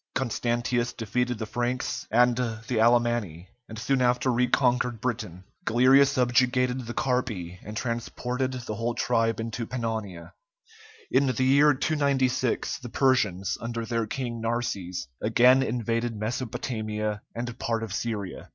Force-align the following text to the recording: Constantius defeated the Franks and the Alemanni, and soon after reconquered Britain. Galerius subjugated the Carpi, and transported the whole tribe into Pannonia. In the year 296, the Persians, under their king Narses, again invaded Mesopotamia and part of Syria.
Constantius 0.15 0.93
defeated 0.93 1.37
the 1.37 1.45
Franks 1.45 2.07
and 2.09 2.35
the 2.35 2.79
Alemanni, 2.81 3.49
and 3.69 3.77
soon 3.77 4.01
after 4.01 4.31
reconquered 4.33 4.99
Britain. 4.99 5.43
Galerius 5.63 6.09
subjugated 6.13 6.87
the 6.87 6.95
Carpi, 6.95 7.59
and 7.63 7.77
transported 7.77 8.51
the 8.65 8.73
whole 8.73 8.95
tribe 8.95 9.39
into 9.39 9.67
Pannonia. 9.67 10.33
In 11.11 11.27
the 11.27 11.43
year 11.43 11.75
296, 11.75 12.79
the 12.79 12.89
Persians, 12.89 13.59
under 13.61 13.85
their 13.85 14.07
king 14.07 14.41
Narses, 14.41 15.07
again 15.21 15.61
invaded 15.61 16.15
Mesopotamia 16.15 17.21
and 17.35 17.59
part 17.59 17.83
of 17.83 17.93
Syria. 17.93 18.49